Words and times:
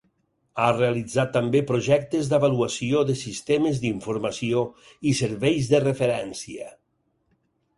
Ha 0.61 0.67
realitzat 0.75 1.29
també 1.33 1.59
projectes 1.71 2.31
d'avaluació 2.31 3.03
de 3.09 3.17
sistemes 3.19 3.83
d'informació 3.83 4.65
i 5.11 5.15
serveis 5.21 5.69
de 5.75 5.83
referència. 5.85 6.73